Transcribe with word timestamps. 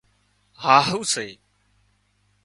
هاهو 0.63 1.03
سي 1.13 1.27